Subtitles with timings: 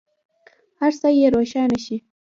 [0.79, 1.97] هر څه یې روښانه شي.